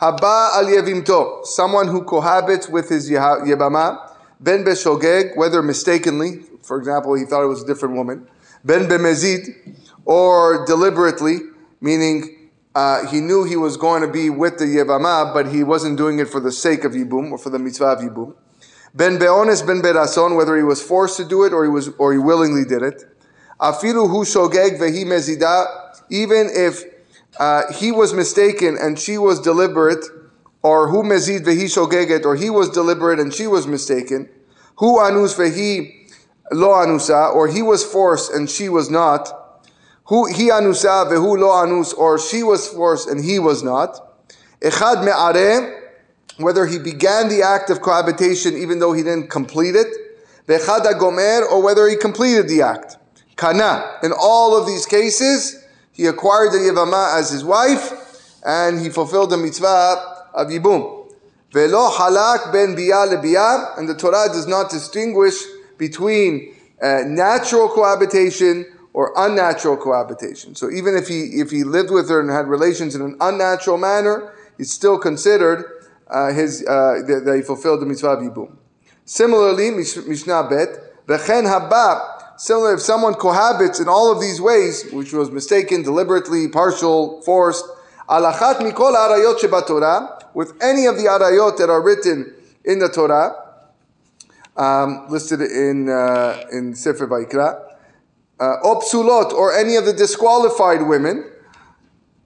Haba 0.00 0.54
al 0.54 0.64
yevimto, 0.64 1.44
someone 1.44 1.88
who 1.88 2.04
cohabits 2.04 2.68
with 2.68 2.88
his 2.88 3.10
yebama, 3.10 4.10
ben 4.40 4.64
beshogeg, 4.64 5.36
whether 5.36 5.62
mistakenly, 5.62 6.40
for 6.62 6.78
example, 6.78 7.14
he 7.14 7.24
thought 7.24 7.42
it 7.42 7.48
was 7.48 7.62
a 7.62 7.66
different 7.66 7.94
woman, 7.94 8.26
ben 8.64 8.88
bemezid, 8.88 9.78
or 10.06 10.64
deliberately, 10.64 11.40
meaning 11.82 12.48
uh, 12.74 13.06
he 13.08 13.20
knew 13.20 13.44
he 13.44 13.56
was 13.56 13.76
going 13.76 14.00
to 14.00 14.08
be 14.08 14.30
with 14.30 14.58
the 14.58 14.64
yebama, 14.64 15.34
but 15.34 15.52
he 15.52 15.62
wasn't 15.62 15.98
doing 15.98 16.18
it 16.18 16.28
for 16.28 16.40
the 16.40 16.52
sake 16.52 16.84
of 16.84 16.92
yibum 16.92 17.30
or 17.32 17.38
for 17.38 17.50
the 17.50 17.58
mitzvah 17.58 17.84
of 17.84 17.98
yibum. 17.98 18.34
Ben 18.94 19.18
beones, 19.18 19.66
ben 19.66 19.82
berason, 19.82 20.36
whether 20.36 20.56
he 20.56 20.62
was 20.62 20.82
forced 20.82 21.16
to 21.16 21.24
do 21.24 21.44
it 21.44 21.52
or 21.52 21.64
he 21.64 21.70
was 21.70 21.90
or 21.98 22.12
he 22.12 22.18
willingly 22.18 22.64
did 22.64 22.82
it. 22.82 23.04
Afilu 23.60 24.08
hu 24.08 24.24
shogeg 24.24 24.78
vehi 24.78 25.04
mezida, 25.04 25.66
even 26.08 26.48
if 26.50 26.82
uh, 27.38 27.70
he 27.74 27.92
was 27.92 28.14
mistaken 28.14 28.78
and 28.80 28.98
she 28.98 29.18
was 29.18 29.38
deliberate, 29.38 30.04
or 30.62 30.88
who 30.88 31.02
mezid 31.02 31.40
vehi 31.40 31.64
shogeget, 31.64 32.24
or 32.24 32.36
he 32.36 32.48
was 32.48 32.70
deliberate 32.70 33.20
and 33.20 33.34
she 33.34 33.46
was 33.46 33.66
mistaken, 33.66 34.28
who 34.76 34.98
anus 34.98 35.34
vehi 35.34 36.08
lo 36.50 36.70
anusa, 36.70 37.34
or 37.34 37.48
he 37.48 37.60
was 37.60 37.84
forced 37.84 38.32
and 38.32 38.48
she 38.48 38.70
was 38.70 38.88
not, 38.88 39.62
who 40.04 40.26
he 40.26 40.48
anusa 40.48 41.10
vehu 41.10 41.38
lo 41.38 41.48
anus, 41.48 41.92
or 41.92 42.18
she 42.18 42.42
was 42.42 42.66
forced 42.66 43.08
and 43.08 43.22
he 43.22 43.38
was 43.38 43.62
not, 43.62 44.24
echad 44.62 45.04
me'areh, 45.04 45.76
whether 46.38 46.64
he 46.64 46.78
began 46.78 47.28
the 47.28 47.42
act 47.42 47.68
of 47.68 47.82
cohabitation 47.82 48.56
even 48.56 48.78
though 48.78 48.94
he 48.94 49.02
didn't 49.02 49.28
complete 49.28 49.76
it, 49.76 49.88
vechad 50.48 50.98
gomer, 50.98 51.44
or 51.44 51.62
whether 51.62 51.86
he 51.86 51.96
completed 51.96 52.48
the 52.48 52.62
act. 52.62 52.96
Kana. 53.40 53.98
In 54.02 54.12
all 54.12 54.54
of 54.54 54.66
these 54.66 54.84
cases, 54.84 55.64
he 55.92 56.06
acquired 56.06 56.52
the 56.52 56.58
Yevama 56.58 57.18
as 57.18 57.30
his 57.30 57.42
wife, 57.42 57.92
and 58.44 58.78
he 58.78 58.90
fulfilled 58.90 59.30
the 59.30 59.38
mitzvah 59.38 60.28
of 60.34 60.48
Yibum. 60.48 61.10
Velo 61.52 61.90
halak 61.90 62.52
ben 62.52 62.70
and 62.70 63.88
the 63.88 63.94
Torah 63.98 64.28
does 64.28 64.46
not 64.46 64.70
distinguish 64.70 65.34
between 65.78 66.54
uh, 66.82 67.00
natural 67.06 67.68
cohabitation 67.68 68.66
or 68.92 69.12
unnatural 69.16 69.76
cohabitation. 69.76 70.54
So 70.54 70.70
even 70.70 70.94
if 70.94 71.08
he 71.08 71.40
if 71.40 71.50
he 71.50 71.64
lived 71.64 71.90
with 71.90 72.08
her 72.08 72.20
and 72.20 72.30
had 72.30 72.46
relations 72.46 72.94
in 72.94 73.02
an 73.02 73.16
unnatural 73.20 73.78
manner, 73.78 74.32
he's 74.58 74.70
still 74.70 74.98
considered 74.98 75.64
uh, 76.08 76.32
his 76.32 76.64
uh, 76.66 77.02
that, 77.06 77.22
that, 77.24 77.36
he 77.36 77.42
fulfilled 77.42 77.80
the 77.80 77.86
mitzvah 77.86 78.10
of 78.10 78.18
Yibum. 78.20 78.56
Similarly, 79.04 79.70
Mishnah 79.70 80.46
Bet, 80.48 81.06
v'chen 81.06 81.46
haba 81.46 82.19
Similar, 82.40 82.72
if 82.72 82.80
someone 82.80 83.12
cohabits 83.12 83.80
in 83.80 83.86
all 83.86 84.10
of 84.10 84.18
these 84.18 84.40
ways, 84.40 84.90
which 84.92 85.12
was 85.12 85.30
mistaken, 85.30 85.82
deliberately, 85.82 86.48
partial, 86.48 87.20
forced, 87.20 87.66
alachat 88.08 88.60
mikol 88.60 88.94
arayot 88.96 90.34
with 90.34 90.54
any 90.62 90.86
of 90.86 90.96
the 90.96 91.02
arayot 91.02 91.58
that 91.58 91.68
are 91.68 91.82
written 91.82 92.32
in 92.64 92.78
the 92.78 92.88
Torah, 92.88 93.36
um, 94.56 95.06
listed 95.10 95.42
in 95.42 95.90
uh, 95.90 96.42
in 96.50 96.74
Sefer 96.74 97.06
Vayikra, 97.06 97.60
uh, 98.40 99.34
or 99.36 99.52
any 99.54 99.76
of 99.76 99.84
the 99.84 99.92
disqualified 99.92 100.88
women, 100.88 101.30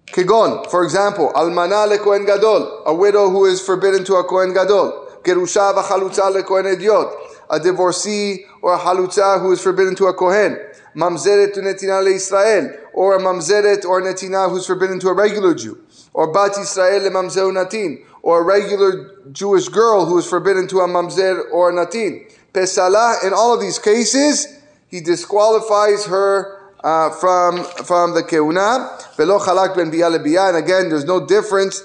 kegon, 0.06 0.70
for 0.70 0.84
example, 0.84 1.32
almana 1.34 1.88
lekohen 1.88 2.24
gadol, 2.24 2.84
a 2.86 2.94
widow 2.94 3.30
who 3.30 3.46
is 3.46 3.60
forbidden 3.60 4.04
to 4.04 4.14
a 4.14 4.22
kohen 4.22 4.54
gadol, 4.54 5.08
gerusha 5.24 5.74
v'chalutza 5.74 6.32
lekohen 6.32 6.72
ediot, 6.72 7.23
a 7.50 7.60
divorcee 7.60 8.44
or 8.62 8.74
a 8.74 8.78
halutza 8.78 9.40
who 9.40 9.52
is 9.52 9.60
forbidden 9.60 9.94
to 9.96 10.06
a 10.06 10.14
kohen, 10.14 10.58
mamzeret 10.94 11.54
to 11.54 11.60
netina 11.60 12.04
Israel, 12.06 12.70
or 12.92 13.16
a 13.16 13.18
mamzeret 13.18 13.84
or 13.84 14.02
netina 14.02 14.50
who's 14.50 14.66
forbidden 14.66 14.98
to 15.00 15.08
a 15.08 15.14
regular 15.14 15.54
Jew, 15.54 15.78
or 16.12 16.32
bat 16.32 16.56
Israel 16.58 17.02
le 17.02 17.10
mamzeu 17.10 17.52
natin, 17.52 18.04
or 18.22 18.40
a 18.40 18.44
regular 18.44 19.10
Jewish 19.32 19.68
girl 19.68 20.06
who 20.06 20.18
is 20.18 20.26
forbidden 20.26 20.66
to 20.68 20.80
a 20.80 20.88
mamzer 20.88 21.50
or 21.52 21.70
a 21.70 21.72
natin. 21.72 22.30
Pesalah, 22.52 23.24
in 23.26 23.32
all 23.32 23.52
of 23.52 23.60
these 23.60 23.78
cases, 23.78 24.60
he 24.88 25.00
disqualifies 25.00 26.06
her 26.06 26.60
uh, 26.84 27.10
from 27.10 27.64
from 27.84 28.14
the 28.14 28.22
keuna. 28.22 29.16
Velo 29.16 29.38
chalak 29.38 29.74
ben 29.74 29.88
and 29.92 30.56
again, 30.56 30.88
there's 30.88 31.04
no 31.04 31.26
difference 31.26 31.82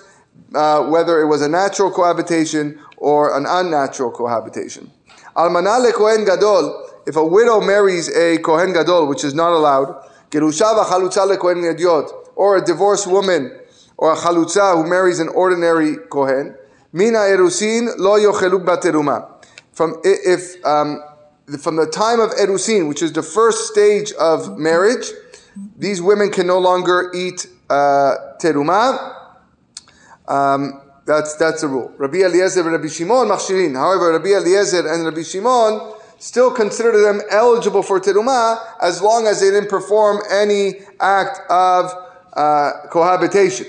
uh, 0.54 0.84
whether 0.84 1.22
it 1.22 1.28
was 1.28 1.42
a 1.42 1.50
natural 1.50 1.92
cohabitation 1.92 2.80
or 2.98 3.36
an 3.38 3.46
unnatural 3.48 4.12
cohabitation. 4.12 4.92
Almana 5.40 5.82
le 5.82 5.94
Kohen 5.94 6.26
Gadol, 6.26 6.86
if 7.08 7.16
a 7.16 7.24
widow 7.26 7.62
marries 7.62 8.14
a 8.14 8.40
Kohen 8.40 8.74
Gadol, 8.74 9.08
which 9.08 9.24
is 9.24 9.34
not 9.34 9.54
allowed, 9.54 9.96
Gerusha 10.32 10.76
v'chalutza 10.76 11.26
le 11.26 11.38
Kohen 11.38 11.62
Gadiot, 11.62 12.12
or 12.36 12.58
a 12.58 12.66
divorced 12.66 13.08
woman, 13.08 13.58
or 13.96 14.12
a 14.12 14.18
chalutza 14.18 14.76
who 14.76 14.90
marries 14.90 15.22
an 15.22 15.30
ordinary 15.30 15.96
Kohen, 16.10 16.58
mina 16.92 17.20
erusin 17.20 17.98
lo 17.98 18.20
yocheluk 18.20 18.66
bateruma. 18.66 19.30
From 19.72 20.02
if 20.04 20.62
um, 20.66 21.02
from 21.58 21.78
the 21.78 21.88
time 21.88 22.20
of 22.20 22.32
erusin, 22.32 22.90
which 22.90 23.02
is 23.02 23.14
the 23.14 23.24
first 23.24 23.72
stage 23.72 24.12
of 24.20 24.58
marriage, 24.58 25.10
these 25.78 26.02
women 26.02 26.32
can 26.32 26.48
no 26.48 26.60
longer 26.60 27.14
eat 27.16 27.48
uh, 27.70 28.36
teruma. 28.42 29.16
Um, 30.28 30.82
that's, 31.10 31.36
that's 31.38 31.64
a 31.64 31.68
rule. 31.68 31.92
Rabbi 31.98 32.20
Eliezer 32.20 32.62
and 32.62 32.72
Rabbi 32.72 32.88
Shimon, 32.88 33.30
machshirin. 33.30 33.76
However, 33.76 34.14
Rabbi 34.14 34.30
Eliezer 34.30 34.88
and 34.88 35.06
Rabbi 35.06 35.24
Shimon 35.24 35.96
still 36.20 36.52
consider 36.52 37.02
them 37.02 37.22
eligible 37.32 37.82
for 37.82 38.00
terumah 38.00 38.60
as 38.80 39.02
long 39.02 39.26
as 39.26 39.42
they 39.42 39.50
didn't 39.50 39.70
perform 39.70 40.22
any 40.30 40.82
act 41.00 41.40
of 41.50 41.92
uh, 42.34 42.74
cohabitation. 42.92 43.66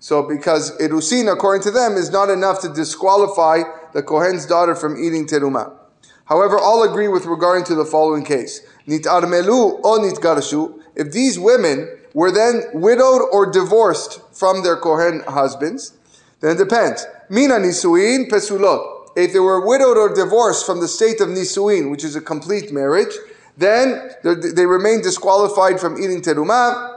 So, 0.00 0.24
because 0.24 0.76
erusin, 0.78 1.32
according 1.32 1.62
to 1.62 1.70
them, 1.70 1.92
is 1.92 2.10
not 2.10 2.28
enough 2.28 2.60
to 2.62 2.68
disqualify 2.68 3.62
the 3.92 4.02
Kohen's 4.02 4.44
daughter 4.46 4.74
from 4.74 4.96
eating 4.96 5.28
terumah. 5.28 5.72
However, 6.24 6.58
all 6.58 6.82
agree 6.82 7.06
with 7.06 7.24
regarding 7.24 7.64
to 7.66 7.76
the 7.76 7.84
following 7.84 8.24
case: 8.24 8.66
nitarmelu 8.88 9.84
or 9.84 9.98
nitgarshu. 10.00 10.80
If 10.96 11.12
these 11.12 11.38
women 11.38 11.88
were 12.14 12.32
then 12.32 12.64
widowed 12.74 13.28
or 13.30 13.48
divorced 13.52 14.20
from 14.32 14.64
their 14.64 14.76
Kohen 14.76 15.22
husbands, 15.28 15.92
then 16.40 16.56
it 16.56 16.58
depends. 16.58 17.06
Mina 17.28 17.54
nisuin 17.54 18.28
pesulot. 18.28 19.10
If 19.16 19.32
they 19.32 19.40
were 19.40 19.66
widowed 19.66 19.96
or 19.96 20.14
divorced 20.14 20.64
from 20.64 20.80
the 20.80 20.88
state 20.88 21.20
of 21.20 21.28
nisuin, 21.28 21.90
which 21.90 22.04
is 22.04 22.16
a 22.16 22.20
complete 22.20 22.72
marriage, 22.72 23.14
then 23.56 24.10
they 24.22 24.66
remain 24.66 25.02
disqualified 25.02 25.80
from 25.80 26.00
eating 26.02 26.22
terumah, 26.22 26.96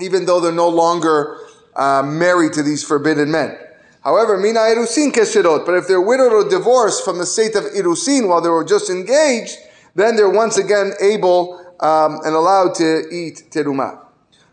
even 0.00 0.26
though 0.26 0.40
they're 0.40 0.52
no 0.52 0.68
longer 0.68 1.38
uh, 1.76 2.02
married 2.04 2.52
to 2.54 2.62
these 2.62 2.84
forbidden 2.84 3.30
men. 3.30 3.56
However, 4.02 4.36
mina 4.36 4.60
irusin 4.60 5.12
kesherot. 5.12 5.64
But 5.64 5.76
if 5.76 5.88
they're 5.88 6.00
widowed 6.00 6.32
or 6.32 6.48
divorced 6.48 7.04
from 7.04 7.18
the 7.18 7.26
state 7.26 7.54
of 7.54 7.64
irusin 7.64 8.28
while 8.28 8.42
they 8.42 8.50
were 8.50 8.64
just 8.64 8.90
engaged, 8.90 9.56
then 9.94 10.16
they're 10.16 10.28
once 10.28 10.58
again 10.58 10.92
able 11.00 11.58
um, 11.80 12.20
and 12.24 12.34
allowed 12.34 12.74
to 12.74 13.08
eat 13.10 13.44
terumah. 13.50 14.04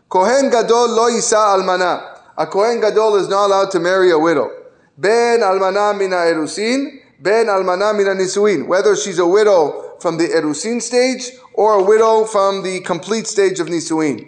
Kohen 0.08 0.50
gadol 0.50 0.88
lo 0.88 1.10
yisa 1.10 1.36
almana. 1.36 2.11
A 2.42 2.46
Kohen 2.46 2.80
Gadol 2.80 3.14
is 3.18 3.28
not 3.28 3.46
allowed 3.46 3.70
to 3.70 3.78
marry 3.78 4.10
a 4.10 4.18
widow. 4.18 4.50
Ben 4.98 5.42
almana 5.42 5.96
mina 5.96 6.16
erusin, 6.16 6.98
ben 7.20 7.46
almana 7.46 7.96
mina 7.96 8.16
nisuin. 8.16 8.66
Whether 8.66 8.96
she's 8.96 9.20
a 9.20 9.26
widow 9.28 9.94
from 10.00 10.18
the 10.18 10.26
erusin 10.26 10.82
stage 10.82 11.30
or 11.54 11.74
a 11.74 11.84
widow 11.84 12.24
from 12.24 12.64
the 12.64 12.80
complete 12.80 13.28
stage 13.28 13.60
of 13.60 13.68
nisuin. 13.68 14.26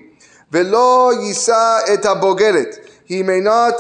Velo 0.53 1.11
yisa 1.11 1.81
et 1.89 2.03
abogeret. 2.03 2.89
He 3.05 3.25
may 3.25 3.41
not. 3.41 3.75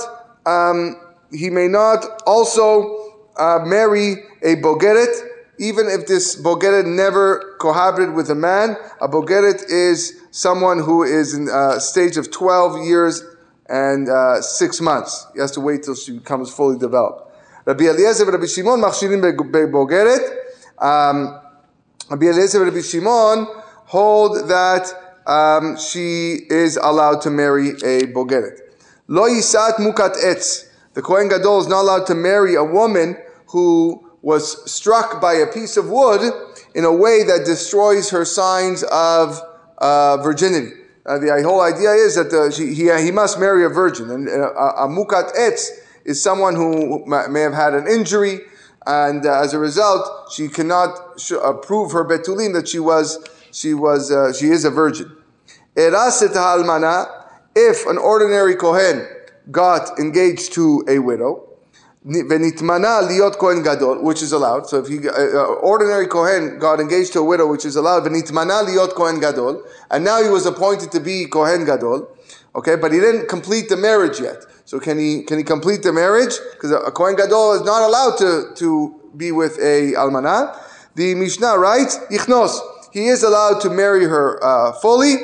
Um, 0.44 1.00
he 1.30 1.48
may 1.48 1.68
not 1.68 2.04
also 2.26 3.14
uh, 3.36 3.60
marry 3.64 4.24
a 4.42 4.56
bogeret, 4.56 5.14
even 5.60 5.86
if 5.86 6.08
this 6.08 6.34
bogeret 6.42 6.86
never 6.86 7.54
cohabited 7.60 8.14
with 8.14 8.30
a 8.30 8.34
man. 8.34 8.76
A 9.00 9.06
bogeret 9.06 9.62
is 9.70 10.20
someone 10.32 10.80
who 10.80 11.04
is 11.04 11.34
in 11.34 11.48
a 11.48 11.78
stage 11.78 12.16
of 12.16 12.32
12 12.32 12.84
years 12.84 13.22
and 13.68 14.08
uh, 14.08 14.40
six 14.40 14.80
months. 14.80 15.26
He 15.34 15.40
has 15.40 15.50
to 15.52 15.60
wait 15.60 15.82
till 15.82 15.94
she 15.94 16.12
becomes 16.12 16.52
fully 16.52 16.78
developed. 16.78 17.32
Rabbi 17.64 17.84
Eliezer 17.84 18.24
Rabbi 18.30 18.46
Shimon 18.46 18.80
machshirin 18.80 19.22
bebogeret. 19.22 20.36
Um, 20.78 21.40
Rabbi 22.10 22.26
Eliezer 22.26 22.64
Rabbi 22.64 22.82
Shimon 22.82 23.46
hold 23.86 24.48
that 24.48 24.92
um, 25.26 25.76
she 25.78 26.40
is 26.50 26.76
allowed 26.76 27.22
to 27.22 27.30
marry 27.30 27.70
a 27.70 28.06
bogeret. 28.12 28.60
Lo 29.08 29.28
yisat 29.28 29.76
mukat 29.76 30.16
etz. 30.22 30.70
The 30.92 31.02
Kohen 31.02 31.28
Gadol 31.28 31.60
is 31.60 31.68
not 31.68 31.82
allowed 31.82 32.06
to 32.06 32.14
marry 32.14 32.54
a 32.54 32.64
woman 32.64 33.16
who 33.48 34.10
was 34.22 34.70
struck 34.70 35.20
by 35.20 35.34
a 35.34 35.46
piece 35.46 35.76
of 35.76 35.88
wood 35.88 36.32
in 36.74 36.84
a 36.84 36.92
way 36.92 37.24
that 37.24 37.44
destroys 37.44 38.10
her 38.10 38.24
signs 38.24 38.82
of 38.84 39.40
uh, 39.78 40.18
virginity. 40.18 40.72
Uh, 41.06 41.18
the 41.18 41.42
whole 41.42 41.60
idea 41.60 41.90
is 41.90 42.14
that 42.14 42.30
the, 42.30 42.50
she, 42.50 42.74
he, 42.74 42.90
he 43.04 43.10
must 43.10 43.38
marry 43.38 43.64
a 43.64 43.68
virgin. 43.68 44.10
And 44.10 44.28
uh, 44.28 44.52
a, 44.52 44.88
mukat 44.88 45.34
etz 45.36 45.68
is 46.04 46.22
someone 46.22 46.54
who 46.54 47.04
may 47.06 47.40
have 47.40 47.54
had 47.54 47.74
an 47.74 47.86
injury 47.86 48.40
and 48.86 49.24
uh, 49.24 49.40
as 49.40 49.54
a 49.54 49.58
result, 49.58 50.32
she 50.32 50.48
cannot 50.48 51.18
sh- 51.18 51.32
uh, 51.32 51.54
prove 51.54 51.92
her 51.92 52.04
betulim 52.04 52.52
that 52.54 52.68
she 52.68 52.78
was 52.78 53.26
she 53.50 53.72
was 53.72 54.10
uh, 54.10 54.32
she 54.32 54.46
is 54.46 54.64
a 54.64 54.70
virgin. 54.70 55.10
Eraset 55.74 56.34
halmana, 56.34 57.06
if 57.56 57.86
an 57.86 57.98
ordinary 57.98 58.54
kohen 58.56 59.06
got 59.50 59.98
engaged 59.98 60.52
to 60.54 60.84
a 60.88 60.98
widow, 60.98 61.48
Venitmana 62.06 63.08
liot 63.08 63.38
kohen 63.38 63.62
gadol, 63.62 64.02
which 64.02 64.20
is 64.20 64.32
allowed. 64.32 64.66
So 64.68 64.78
if 64.78 64.88
he, 64.88 65.08
uh, 65.08 65.12
uh, 65.12 65.44
ordinary 65.62 66.06
kohen 66.06 66.58
got 66.58 66.78
engaged 66.78 67.14
to 67.14 67.20
a 67.20 67.24
widow, 67.24 67.46
which 67.46 67.64
is 67.64 67.76
allowed, 67.76 68.04
venitmana 68.04 68.62
liot 68.66 68.94
kohen 68.94 69.20
gadol, 69.20 69.62
and 69.90 70.04
now 70.04 70.22
he 70.22 70.28
was 70.28 70.44
appointed 70.44 70.92
to 70.92 71.00
be 71.00 71.24
kohen 71.24 71.64
gadol. 71.64 72.08
Okay, 72.54 72.76
but 72.76 72.92
he 72.92 73.00
didn't 73.00 73.28
complete 73.28 73.70
the 73.70 73.76
marriage 73.76 74.20
yet. 74.20 74.36
So 74.66 74.78
can 74.78 74.98
he 74.98 75.22
can 75.22 75.38
he 75.38 75.44
complete 75.44 75.82
the 75.82 75.94
marriage? 75.94 76.34
Because 76.52 76.72
a, 76.72 76.90
kohen 76.90 77.16
gadol 77.16 77.54
is 77.54 77.62
not 77.62 77.82
allowed 77.82 78.18
to 78.18 78.52
to 78.56 79.00
be 79.16 79.32
with 79.32 79.58
a 79.58 79.92
almana. 79.92 80.54
The 80.96 81.14
Mishnah 81.14 81.58
writes, 81.58 81.98
ichnos. 82.10 82.60
He 82.92 83.06
is 83.06 83.22
allowed 83.24 83.60
to 83.62 83.70
marry 83.70 84.04
her 84.04 84.38
uh, 84.44 84.72
fully 84.72 85.16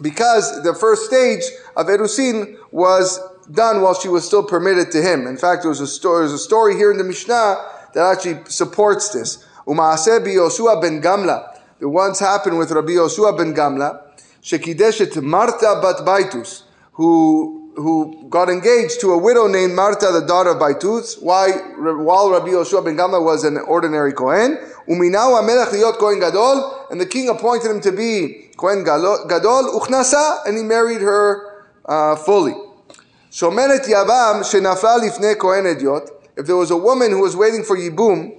because 0.00 0.62
the 0.64 0.74
first 0.74 1.04
stage 1.04 1.42
of 1.76 1.86
erusin 1.86 2.56
was 2.72 3.20
done 3.52 3.82
while 3.82 3.94
she 3.94 4.08
was 4.08 4.24
still 4.24 4.42
permitted 4.42 4.90
to 4.92 5.02
him. 5.02 5.26
In 5.26 5.36
fact, 5.36 5.62
there 5.62 5.68
was 5.68 5.80
a 5.80 5.86
story, 5.86 6.20
there's 6.20 6.32
a 6.32 6.38
story 6.38 6.76
here 6.76 6.90
in 6.90 6.98
the 6.98 7.04
Mishnah 7.04 7.56
that 7.94 8.12
actually 8.12 8.44
supports 8.46 9.10
this. 9.10 9.44
Umaaseh 9.66 10.24
Yoshua 10.24 10.80
ben 10.80 11.00
Gamla. 11.02 11.58
It 11.80 11.86
once 11.86 12.18
happened 12.18 12.58
with 12.58 12.70
Rabbi 12.70 12.92
Yoshua 12.92 13.36
ben 13.36 13.54
Gamla, 13.54 14.02
Shekideshet 14.42 15.22
Marta 15.22 15.80
bat 15.82 16.04
Baitus, 16.06 16.62
who 16.92 17.72
who 17.76 18.26
got 18.28 18.50
engaged 18.50 19.00
to 19.00 19.12
a 19.12 19.18
widow 19.18 19.46
named 19.46 19.74
Marta, 19.74 20.10
the 20.12 20.26
daughter 20.26 20.50
of 20.50 20.58
Baitus, 20.58 21.22
why, 21.22 21.50
while 21.78 22.30
Rabbi 22.30 22.48
Yoshua 22.48 22.84
ben 22.84 22.96
Gamla 22.96 23.24
was 23.24 23.44
an 23.44 23.58
ordinary 23.58 24.12
Kohen. 24.12 24.58
Uminahu 24.88 25.40
amelech 25.40 25.68
liot 25.68 25.98
Kohen 25.98 26.20
Gadol, 26.20 26.88
and 26.90 27.00
the 27.00 27.06
king 27.06 27.28
appointed 27.28 27.70
him 27.70 27.80
to 27.80 27.92
be 27.92 28.50
Kohen 28.56 28.84
Gadol, 28.84 29.80
uchnasa, 29.80 30.46
and 30.46 30.56
he 30.56 30.64
married 30.64 31.00
her 31.00 31.64
uh, 31.86 32.16
fully. 32.16 32.54
Shomeret 33.30 33.84
Yavam 33.84 34.42
shenafla 34.42 34.98
lifnei 34.98 35.38
Kohen 35.38 35.64
Ediot, 35.64 36.10
if 36.36 36.46
there 36.46 36.56
was 36.56 36.72
a 36.72 36.76
woman 36.76 37.12
who 37.12 37.20
was 37.20 37.36
waiting 37.36 37.62
for 37.62 37.76
Yibum, 37.76 38.34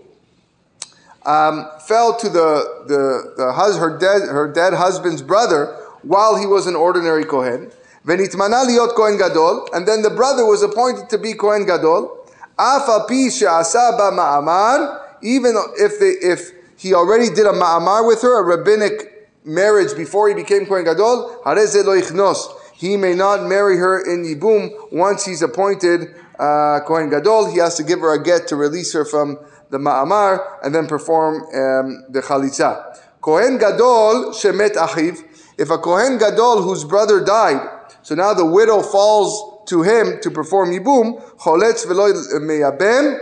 um, 1.25 1.65
fell 1.87 2.17
to 2.17 2.27
the, 2.27 2.83
the, 2.87 3.33
the 3.37 3.53
hus, 3.53 3.77
her, 3.77 3.97
dead, 3.97 4.27
her 4.27 4.51
dead 4.51 4.73
husband's 4.73 5.21
brother 5.21 5.67
while 6.01 6.35
he 6.35 6.45
was 6.45 6.67
an 6.67 6.75
ordinary 6.75 7.23
Kohen. 7.23 7.71
Venitmana 8.05 8.65
liot 8.65 8.93
Kohen 8.95 9.17
Gadol, 9.17 9.69
and 9.73 9.87
then 9.87 10.01
the 10.01 10.09
brother 10.09 10.45
was 10.45 10.61
appointed 10.61 11.07
to 11.09 11.17
be 11.17 11.35
Kohen 11.35 11.65
Gadol. 11.65 12.27
Pi 12.57 13.29
she'asa 13.29 13.93
ba 13.97 14.11
ma'amar, 14.11 14.99
even 15.23 15.55
if, 15.77 15.99
they, 16.01 16.27
if 16.27 16.51
he 16.77 16.93
already 16.93 17.29
did 17.29 17.45
a 17.45 17.53
ma'amar 17.53 18.05
with 18.05 18.21
her, 18.23 18.41
a 18.41 18.43
rabbinic 18.43 19.29
marriage 19.45 19.95
before 19.95 20.27
he 20.27 20.33
became 20.33 20.65
Kohen 20.65 20.83
Gadol, 20.83 21.41
lo 21.45 21.55
ichnos 21.55 22.60
he 22.81 22.97
may 22.97 23.13
not 23.13 23.47
marry 23.47 23.77
her 23.77 24.01
in 24.01 24.25
Yibum 24.25 24.91
once 24.91 25.23
he's 25.23 25.43
appointed 25.43 26.15
uh, 26.39 26.79
Kohen 26.79 27.11
Gadol. 27.11 27.51
He 27.51 27.59
has 27.59 27.77
to 27.77 27.83
give 27.83 27.99
her 27.99 28.15
a 28.15 28.23
get 28.23 28.47
to 28.47 28.55
release 28.55 28.91
her 28.93 29.05
from 29.05 29.37
the 29.69 29.77
Ma'amar 29.77 30.41
and 30.63 30.73
then 30.73 30.87
perform 30.87 31.43
um, 31.43 32.05
the 32.09 32.23
Chalitza. 32.25 32.97
Kohen 33.21 33.59
Gadol 33.59 34.31
shemet 34.33 34.73
achiv. 34.73 35.19
If 35.59 35.69
a 35.69 35.77
Kohen 35.77 36.17
Gadol 36.17 36.63
whose 36.63 36.83
brother 36.83 37.23
died, 37.23 37.61
so 38.01 38.15
now 38.15 38.33
the 38.33 38.47
widow 38.47 38.81
falls 38.81 39.63
to 39.69 39.83
him 39.83 40.19
to 40.23 40.31
perform 40.31 40.71
Yibum, 40.71 41.21
choletz 41.37 41.87
velo 41.87 42.11
meyabem, 42.39 43.19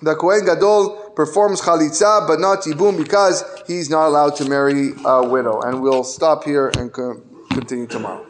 the 0.00 0.14
Kohen 0.14 0.46
Gadol 0.46 1.10
performs 1.14 1.60
chalitza, 1.60 2.26
but 2.26 2.40
not 2.40 2.62
yibum 2.62 2.96
because 2.96 3.44
he's 3.66 3.90
not 3.90 4.06
allowed 4.06 4.36
to 4.36 4.48
marry 4.48 4.92
a 5.04 5.28
widow. 5.28 5.60
And 5.60 5.82
we'll 5.82 6.04
stop 6.04 6.44
here 6.44 6.70
and 6.78 6.90
continue 7.50 7.86
tomorrow. 7.86 8.27